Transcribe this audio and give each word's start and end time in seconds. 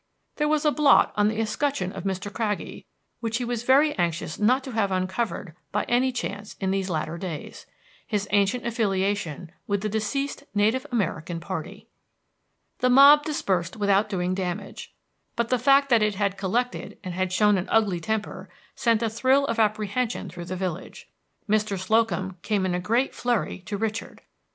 There 0.37 0.47
was 0.47 0.65
a 0.65 0.71
blot 0.71 1.13
on 1.15 1.27
the 1.27 1.39
escutcheon 1.39 1.91
of 1.91 2.05
Mr. 2.05 2.33
Craggie 2.33 2.87
which 3.19 3.37
he 3.37 3.45
was 3.45 3.61
very 3.61 3.93
anxious 3.99 4.39
not 4.39 4.63
to 4.63 4.71
have 4.71 4.91
uncovered 4.91 5.55
by 5.71 5.83
any 5.83 6.11
chance 6.11 6.55
in 6.59 6.71
these 6.71 6.89
latter 6.89 7.19
days, 7.19 7.67
his 8.07 8.27
ancient 8.31 8.65
affiliation 8.65 9.51
with 9.67 9.81
the 9.83 9.89
deceased 9.89 10.43
native 10.55 10.87
American 10.91 11.39
party. 11.39 11.87
The 12.79 12.89
mob 12.89 13.23
dispersed 13.25 13.75
without 13.77 14.09
doing 14.09 14.33
damage, 14.33 14.91
but 15.35 15.49
the 15.49 15.59
fact 15.59 15.89
that 15.89 16.01
it 16.01 16.15
had 16.15 16.35
collected 16.35 16.97
and 17.03 17.13
had 17.13 17.31
shown 17.31 17.55
an 17.59 17.69
ugly 17.69 17.99
temper 17.99 18.49
sent 18.73 19.03
a 19.03 19.07
thrill 19.09 19.45
of 19.45 19.59
apprehension 19.59 20.31
through 20.31 20.45
the 20.45 20.55
village. 20.55 21.09
Mr. 21.47 21.77
Slocum 21.77 22.37
came 22.41 22.65
in 22.65 22.73
a 22.73 22.79
great 22.79 23.13
flurry 23.13 23.59
to 23.67 23.77
Richard. 23.77 24.23